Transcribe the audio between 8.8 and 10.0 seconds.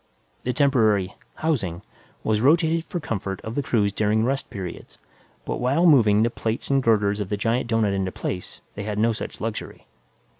had no such luxuries.